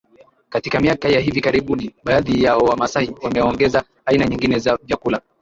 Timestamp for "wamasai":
2.57-3.11